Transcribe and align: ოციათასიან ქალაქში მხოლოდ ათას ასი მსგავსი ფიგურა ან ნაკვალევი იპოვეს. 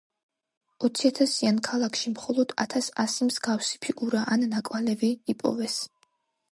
ოციათასიან 0.87 1.59
ქალაქში 1.67 2.13
მხოლოდ 2.15 2.55
ათას 2.65 2.91
ასი 3.05 3.29
მსგავსი 3.29 3.79
ფიგურა 3.87 4.27
ან 4.37 4.49
ნაკვალევი 4.57 5.13
იპოვეს. 5.37 5.83